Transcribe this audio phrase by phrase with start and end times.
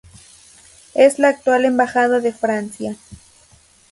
[0.95, 2.97] Es la actual embajada de Francia.